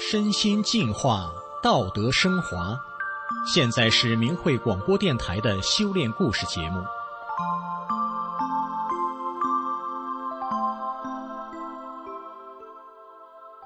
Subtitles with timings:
[0.00, 1.28] 身心净化，
[1.60, 2.78] 道德升华。
[3.52, 6.80] 现在是明慧广播电台的修炼故事节目。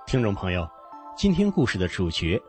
[0.06, 0.66] 听众朋友，
[1.18, 2.42] 今天故事的主角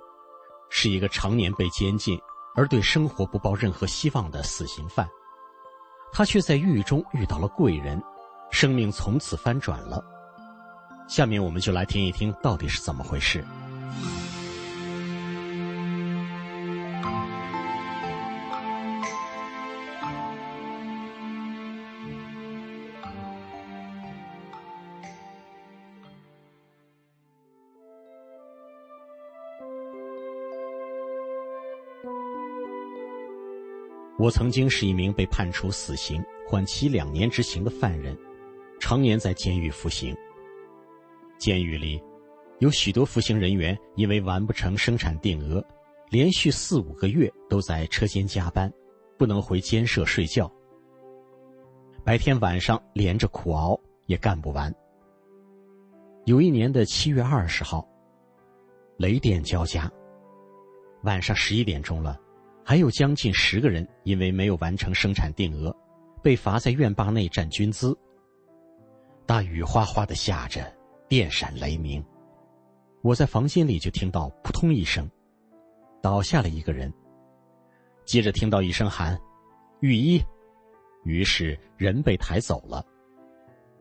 [0.69, 2.17] 是一个常年被监禁
[2.55, 5.05] 而对生活不抱任何希望的死刑犯，
[6.13, 8.01] 他却在狱中遇到了贵人，
[8.49, 10.01] 生命从此翻转了。
[11.09, 13.45] 下面我们就来听一听到底是怎么回事。
[34.23, 38.17] 我曾经是一名被判处死刑、缓期两年执行的犯人，
[38.79, 40.15] 常年在监狱服刑。
[41.37, 42.01] 监狱里，
[42.59, 45.61] 有许多服刑人员因为完不成生产定额，
[46.09, 48.71] 连续四五个月都在车间加班，
[49.17, 50.49] 不能回监舍睡觉。
[52.05, 54.73] 白天晚上连着苦熬，也干不完。
[56.23, 57.85] 有一年的七月二十号，
[58.95, 59.91] 雷电交加，
[61.01, 62.17] 晚上十一点钟了，
[62.63, 65.75] 还有将近十个人因为没有完成生产定额，
[66.21, 67.97] 被罚在院坝内站军姿。
[69.25, 70.71] 大雨哗哗的下着。
[71.09, 72.03] 电闪雷鸣，
[73.03, 75.07] 我在房间里就听到扑通一声，
[76.01, 76.91] 倒下了一个人。
[78.03, 79.19] 接着听到一声喊
[79.81, 80.19] ：“御医！”
[81.05, 82.83] 于是人被抬走了。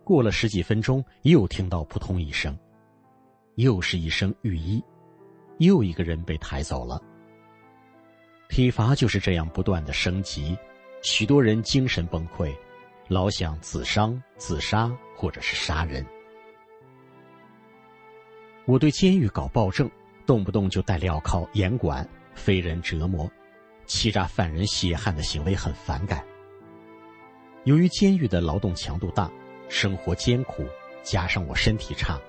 [0.05, 2.59] 过了十几分钟，又听到扑通一声，
[3.55, 4.85] 又是一声御医，
[5.57, 7.03] 又一个人被抬走了。
[8.53, 10.55] 体罚就是这样不断的升级，
[11.01, 12.55] 许多人精神崩溃，
[13.09, 16.05] 老想自伤、自杀或者是杀人。
[18.67, 19.91] 我对监狱搞暴政，
[20.27, 23.27] 动不动就带镣铐、严管、非人折磨、
[23.87, 26.23] 欺诈犯人血汗的行为很反感。
[27.65, 29.33] 由于监狱的劳动强度大，
[29.71, 30.67] 生活艰苦，
[31.03, 32.21] 加上我身体差，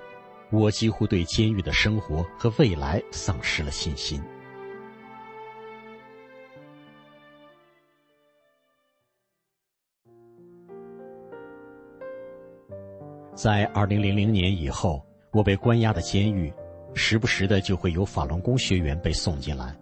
[0.52, 4.24] 我几乎对监狱的生活和未来丧失了信心。
[13.34, 15.04] 在二零零零年以后。
[15.34, 16.54] 我被关押的监狱，
[16.94, 19.76] 时不时的就会有法轮功学员被送进来。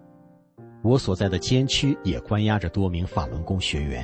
[0.82, 4.02] 我所在的监区也关押着多名法轮功学员，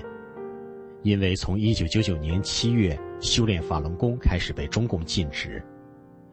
[1.04, 5.65] 因为从一九九九年七月修炼法轮功开始被中共禁止，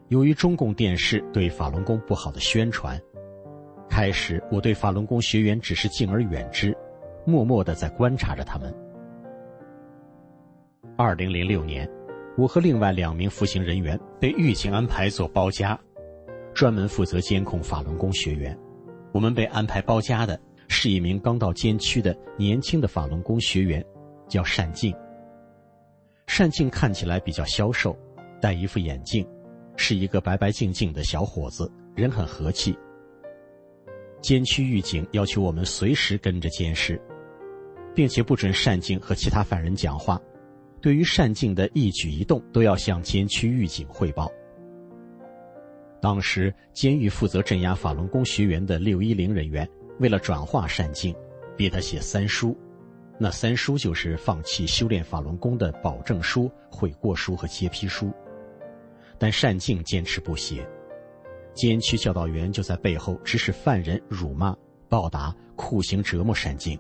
[0.09, 3.01] 由于中共电视对法轮功不好的宣传，
[3.89, 6.75] 开始我对法轮功学员只是敬而远之，
[7.25, 8.75] 默默的在观察着他们。
[10.97, 11.89] 二零零六年。
[12.37, 15.79] 我和另外两名服刑人员被狱警安排做包夹，
[16.53, 18.57] 专门负责监控法轮功学员。
[19.13, 20.37] 我们被安排包夹的
[20.67, 23.83] 是一名刚到监区的年轻的法轮功学员，
[24.27, 24.93] 叫单静。
[26.25, 27.97] 单静看起来比较消瘦，
[28.41, 29.25] 戴一副眼镜，
[29.77, 32.77] 是一个白白净净的小伙子，人很和气。
[34.19, 36.99] 监区狱警要求我们随时跟着监视，
[37.93, 40.19] 并且不准单静和其他犯人讲话。
[40.85, 44.31] 对于单静的一举一动，都要向监区狱警汇报。
[45.99, 51.15] 当时，监狱负责镇压法轮功学员的六一零人员，为了转化单静，
[51.57, 52.55] 逼他写三书。
[53.17, 58.13] 那三书就是放弃修炼法轮功的保证书、悔过书和揭批书。
[59.17, 60.69] 但单静坚持不写，
[61.55, 64.55] 监区教导员就在背后指使犯人辱骂、
[64.87, 66.79] 暴打、酷刑折磨单静。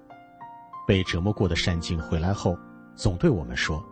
[0.87, 2.55] 被折磨过的单静回来后，
[2.95, 3.83] 总对我们说。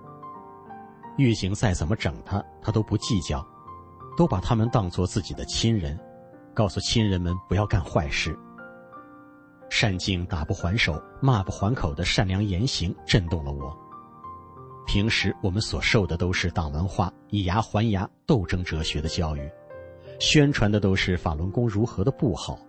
[1.17, 3.45] 狱警再怎么整他，他都不计较，
[4.17, 5.99] 都把他们当做自己的亲人，
[6.53, 8.37] 告诉亲人们不要干坏事。
[9.69, 13.75] 单静打不还手、骂不还口的善良言行震动了我。
[14.85, 19.49] 平时我们所受的都是党文化、以牙还牙、斗争哲学的教育，
[20.19, 22.59] 宣传的都是法轮功如何的不好，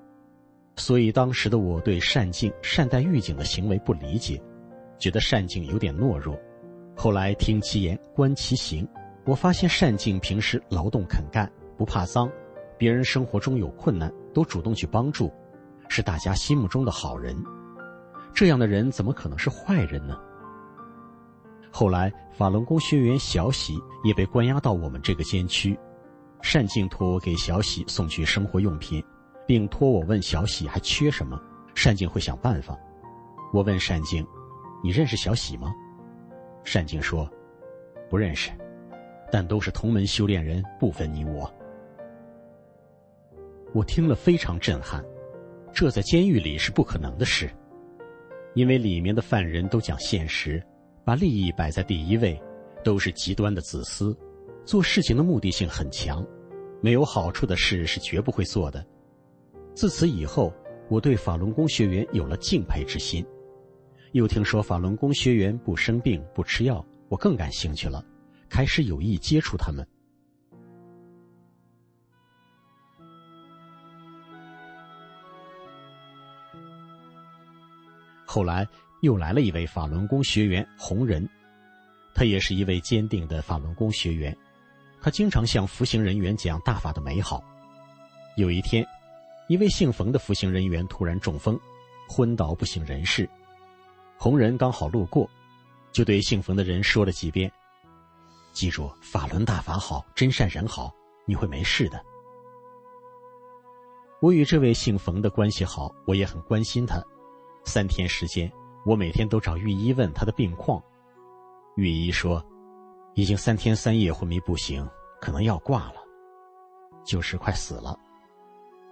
[0.76, 4.40] 所以当时的我对单静善待狱警的行为不理解，
[4.98, 6.38] 觉得单静有点懦弱。
[6.96, 8.86] 后来听其言，观其行，
[9.24, 12.30] 我发现单静平时劳动肯干，不怕脏，
[12.78, 15.32] 别人生活中有困难都主动去帮助，
[15.88, 17.36] 是大家心目中的好人。
[18.32, 20.18] 这样的人怎么可能是坏人呢？
[21.70, 25.78] 后来法轮功学员小喜也被关押到我们这个监区，
[26.52, 29.04] 单静托我给小喜送去生活用品，
[29.46, 31.40] 并托我问小喜还缺什么，
[31.84, 32.78] 单静会想办法。
[33.52, 34.24] 我问单静
[34.82, 35.74] ：“你认识小喜吗？”
[36.64, 37.30] 单静说
[38.10, 38.50] ：“不认识，
[39.30, 41.52] 但都是同门修炼人，不分你我。”
[43.72, 45.04] 我听了非常震撼，
[45.72, 47.48] 这在监狱里是不可能的事，
[48.54, 50.60] 因为里面的犯人都讲现实，
[51.04, 52.40] 把利益摆在第一位，
[52.82, 54.16] 都是极端的自私，
[54.64, 56.26] 做事情的目的性很强，
[56.80, 58.84] 没有好处的事是绝不会做的。
[59.74, 60.52] 自此以后，
[60.88, 63.24] 我对法轮功学员有了敬佩之心。
[64.14, 68.00] 又听说法轮功学员不生病、不吃药，我更感兴趣了，
[68.48, 69.84] 开始有意接触他们。
[78.24, 78.64] 后来
[79.02, 81.28] 又来了一位法轮功学员红人，
[82.14, 84.36] 他也是一位坚定的法轮功学员，
[85.00, 87.42] 他经常向服刑人员讲大法的美好。
[88.36, 88.86] 有一天，
[89.48, 91.58] 一位姓冯的服刑人员突然中风，
[92.08, 93.28] 昏倒不省人事。
[94.18, 95.28] 红人刚好路过，
[95.92, 97.50] 就对姓冯的人说了几遍
[98.52, 100.92] ：“记住，法轮大法好，真善人好，
[101.26, 102.02] 你会没事的。”
[104.20, 107.02] 我与这位姓冯的关系好，我也很关心他。
[107.64, 108.50] 三天时间，
[108.86, 110.82] 我每天都找御医问他的病况。
[111.76, 112.42] 御医说，
[113.14, 114.88] 已经三天三夜昏迷不醒，
[115.20, 115.96] 可能要挂了，
[117.04, 117.98] 就是快死了。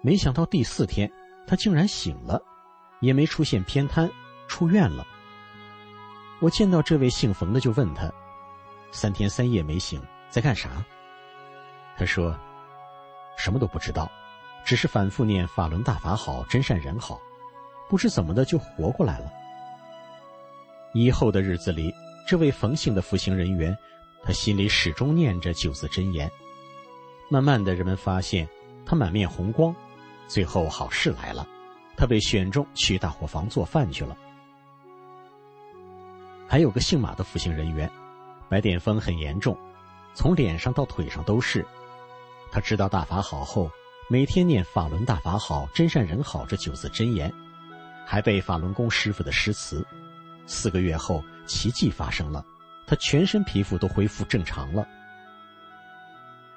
[0.03, 1.11] 没想到第四天，
[1.47, 2.43] 他竟然醒了，
[3.01, 4.11] 也没出现偏瘫，
[4.49, 5.07] 出院了。
[6.43, 8.13] 我见到这位姓冯的，就问他
[8.91, 10.85] ：“三天三夜没醒，在干啥？”
[11.97, 12.37] 他说
[13.39, 14.11] ：“什么都不知道，
[14.65, 17.21] 只是反复念法轮大法好，真善人好，
[17.89, 19.31] 不知怎么的就活过来了。”
[20.95, 21.95] 以后的日子里，
[22.27, 23.73] 这位冯姓的服刑人员，
[24.25, 26.29] 他心里始终念着九字真言。
[27.31, 28.49] 慢慢的，人们发现
[28.85, 29.73] 他满面红光，
[30.27, 31.47] 最后好事来了，
[31.97, 34.17] 他被选中去大伙房做饭去了。
[36.53, 37.91] 还有个姓马的服刑人员，
[38.47, 39.57] 白癜风很严重，
[40.13, 41.65] 从脸上到腿上都是。
[42.51, 43.71] 他知道大法好后，
[44.07, 47.33] 每天念“法轮大法好，真善人好”这九字真言，
[48.05, 49.83] 还背法轮功师傅的诗词。
[50.47, 52.45] 四个月后，奇迹发生了，
[52.87, 54.87] 他全身皮肤都恢复正常了。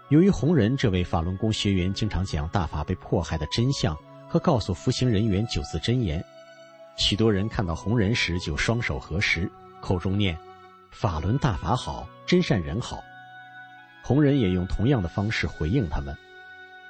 [0.09, 3.97] 由于红人这位法轮功学员经常讲大法被迫害的真相
[4.27, 6.21] 和告诉服刑人员九字真言，
[6.97, 9.49] 许多人看到红人时就双手合十。
[9.85, 10.35] 口中念
[10.89, 13.03] “法轮大法好，真善人好”，
[14.01, 16.17] 红人也用同样的方式回应他们。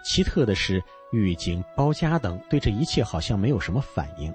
[0.01, 0.81] 奇特的是，
[1.11, 4.33] 狱警、包家等对这一切好像没有什么反应。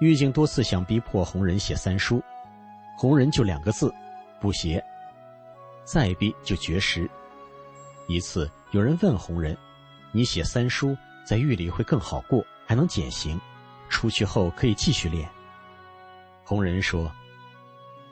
[0.00, 2.20] 狱警多次想逼迫红人写三书，
[2.96, 3.94] 红人就两个字：
[4.40, 4.84] 不写。
[5.84, 7.08] 再逼就绝食。
[8.08, 9.56] 一次，有人问红人
[10.10, 13.40] ：“你写三书，在狱里会更好过，还能减刑，
[13.88, 15.30] 出去后可以继续练。”
[16.48, 17.12] 红人说：“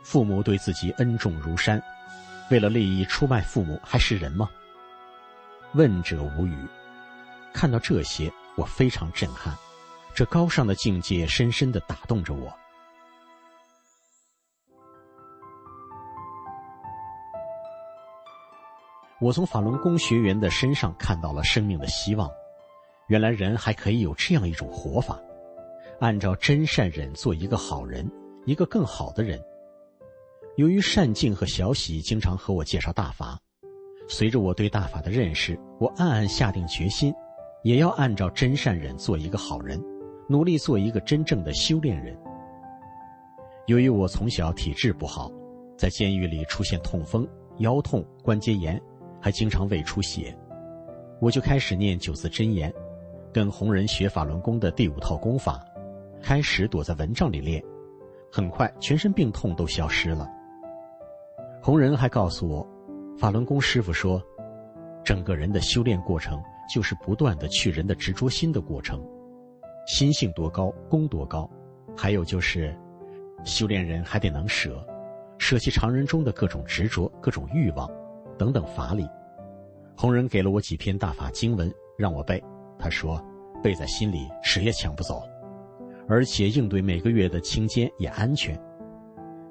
[0.05, 1.83] 父母对自己恩重如山，
[2.51, 4.47] 为了利益出卖父母，还是人吗？”
[5.73, 6.55] 问者无语。
[7.55, 9.57] 看到这些，我非常震撼，
[10.15, 12.55] 这高尚的境界深深的打动着我。
[19.19, 22.31] 我从法轮功学员的身上看到了生命的希望，
[23.09, 25.19] 原来人还可以有这样一种活法，
[26.01, 28.07] 按照真善忍做一个好人。
[28.47, 29.43] 一个更好的人。
[30.55, 33.39] 由于善静和小喜经常和我介绍大法，
[34.09, 37.13] 随着我对大法的认识，我暗暗下定决心，
[37.65, 39.83] 也要按照真善忍做一个好人，
[40.29, 42.17] 努力做一个真正的修炼人。
[43.67, 45.29] 由于我从小体质不好，
[45.77, 48.81] 在监狱里出现痛风、腰痛、关节炎，
[49.21, 50.33] 还经常胃出血，
[51.21, 52.73] 我就开始念九字真言，
[53.33, 55.61] 跟红人学法轮功的第五套功法，
[56.23, 57.61] 开始躲在蚊帐里练。
[58.37, 60.31] 很快，全身病痛都消失了。
[61.63, 62.69] 红人还告诉我，
[63.17, 64.23] 法轮功师傅说，
[65.03, 66.39] 整个人的修炼过程
[66.71, 69.03] 就是不断的去人的执着心的过程，
[69.87, 71.49] 心性多高，功多高。
[71.97, 72.79] 还有就是，
[73.43, 74.87] 修炼人还得能舍，
[75.39, 77.91] 舍弃常人中的各种执着、各种欲望，
[78.37, 79.09] 等等法理。
[79.97, 82.45] 红人给了我几篇大法经文让我背，
[82.79, 83.19] 他说，
[83.63, 85.23] 背在心里，谁也抢不走。
[86.09, 88.59] 而且应对每个月的清监也安全。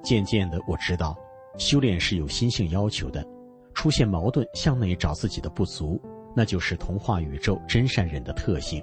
[0.01, 1.17] 渐渐的，我知道，
[1.57, 3.25] 修炼是有心性要求的。
[3.73, 6.01] 出现矛盾，向内找自己的不足，
[6.33, 8.81] 那就是童话宇宙真善忍的特性。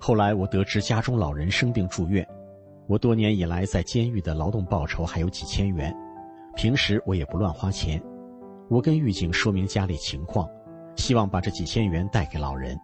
[0.00, 2.26] 后来，我得知家中老人生病住院，
[2.88, 5.94] 我多年以来在监狱的劳动报酬还有几千元，
[6.56, 8.02] 平时我也不乱花钱。
[8.68, 10.48] 我跟狱警说明家里情况，
[10.96, 12.76] 希望把这几千元带给老人。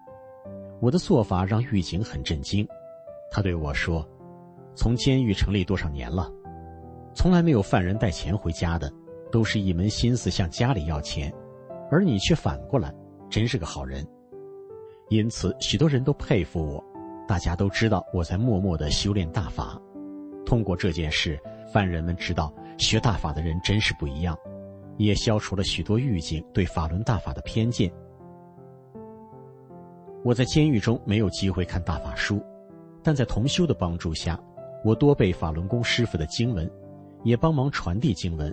[0.80, 2.66] 我的做法让狱警很震惊，
[3.30, 4.06] 他对我说
[4.76, 6.30] ：“从监狱成立多少年了，
[7.14, 8.92] 从来没有犯人带钱回家的，
[9.33, 11.33] 都是一门心思向家里要钱，
[11.90, 12.92] 而你却反过来，
[13.30, 14.06] 真是个好人。
[15.09, 16.85] 因此，许多人都佩服我，
[17.26, 19.80] 大家都知道我在默默的修炼大法。
[20.45, 21.40] 通过这件事，
[21.73, 24.37] 犯人们知道学大法的人真是不一样，
[24.99, 27.90] 也消除了许多狱警对法轮大法的偏见。
[30.26, 32.42] 我在监狱中没有机会看大法书，
[33.00, 34.37] 但在同修的帮助下，
[34.83, 36.68] 我多背法轮功师傅的经文，
[37.23, 38.52] 也帮忙传递经文。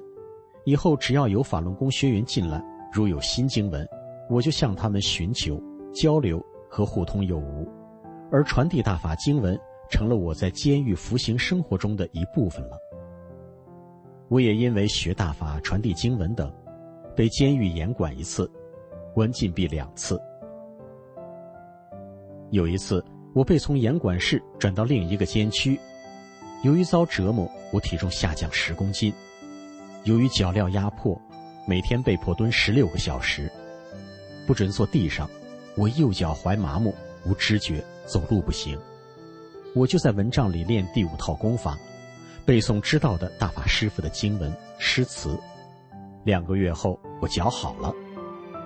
[0.66, 2.64] 以后只要有法轮功学员进来，
[2.94, 3.90] 如有新经文，
[4.30, 5.60] 我就向他们寻求
[5.92, 6.40] 交流
[6.70, 7.68] 和互通有无，
[8.32, 12.78] 而传递大法经文成了我在监狱服刑生活中的一部分了。
[14.28, 16.54] 我也因为学大法、传递经文等，
[17.16, 18.48] 被监狱严管一次，
[19.12, 20.22] 关禁闭两次。
[22.54, 25.80] 有一次，我被从严管室转到另一个监区，
[26.62, 29.12] 由于遭折磨，我体重下降十公斤。
[30.04, 31.20] 由于脚镣压迫，
[31.68, 33.52] 每天被迫蹲十六个小时，
[34.46, 35.28] 不准坐地上。
[35.76, 36.94] 我右脚踝麻木，
[37.26, 38.80] 无知觉，走路不行。
[39.74, 41.76] 我就在蚊帐里练第五套功法，
[42.46, 45.36] 背诵知道的大法师傅的经文诗词。
[46.24, 47.92] 两个月后，我脚好了，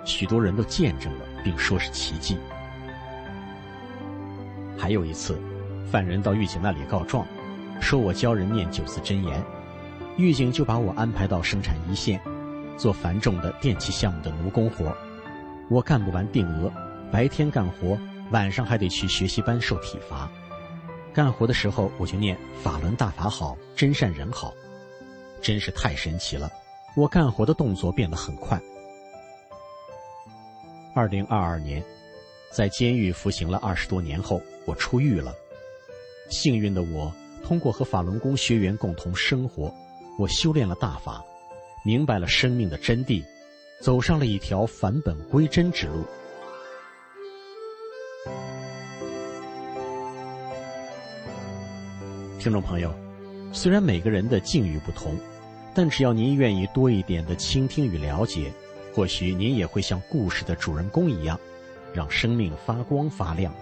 [0.03, 2.37] 许多人都见证了，并说是奇迹。
[4.77, 5.37] 还有一次，
[5.91, 7.25] 犯人到狱警那里告状，
[7.81, 9.43] 说我教人念九字真言，
[10.17, 12.21] 狱警就把我安排到生产一线，
[12.77, 14.95] 做繁重的电器项目的奴工活。
[15.69, 16.71] 我干不完定额，
[17.11, 17.97] 白天干活，
[18.31, 20.29] 晚上还得去学习班受体罚。
[21.13, 24.53] 干活的时候我就念法轮大法好，真善人好，
[25.41, 26.49] 真是太神奇了。
[26.95, 28.59] 我干活的动作变得很快。
[30.95, 31.83] 二零二二年，
[32.51, 34.41] 在监狱服刑了二十多年后。
[34.65, 35.33] 我出狱了，
[36.29, 37.09] 幸运的我
[37.41, 39.73] 通过和法轮功学员共同生活，
[40.19, 41.23] 我修炼了大法，
[41.85, 43.23] 明白了生命的真谛，
[43.79, 46.03] 走上了一条返本归真之路。
[52.37, 52.93] 听众朋友，
[53.53, 55.17] 虽然每个人的境遇不同，
[55.73, 58.51] 但只要您愿意多一点的倾听与了解，
[58.93, 61.39] 或许您也会像故事的主人公一样，
[61.93, 63.53] 让生命发光发亮。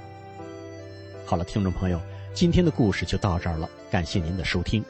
[1.25, 2.00] 好了，听众朋友，
[2.34, 4.84] 今天的故事就到这儿了，感谢您的收听。